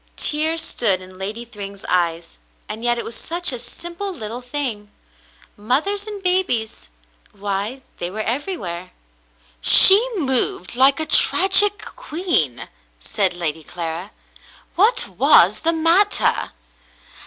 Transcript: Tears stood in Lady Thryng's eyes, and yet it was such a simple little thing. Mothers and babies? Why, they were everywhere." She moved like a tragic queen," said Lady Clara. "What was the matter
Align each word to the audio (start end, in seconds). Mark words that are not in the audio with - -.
Tears 0.15 0.63
stood 0.63 0.99
in 0.99 1.19
Lady 1.19 1.45
Thryng's 1.45 1.85
eyes, 1.87 2.39
and 2.67 2.83
yet 2.83 2.97
it 2.97 3.05
was 3.05 3.15
such 3.15 3.51
a 3.51 3.59
simple 3.59 4.11
little 4.11 4.41
thing. 4.41 4.89
Mothers 5.55 6.07
and 6.07 6.23
babies? 6.23 6.89
Why, 7.33 7.83
they 7.97 8.09
were 8.09 8.21
everywhere." 8.23 8.93
She 9.61 10.03
moved 10.17 10.75
like 10.75 10.99
a 10.99 11.05
tragic 11.05 11.85
queen," 11.85 12.67
said 12.99 13.35
Lady 13.35 13.63
Clara. 13.63 14.09
"What 14.75 15.07
was 15.07 15.59
the 15.59 15.71
matter 15.73 16.49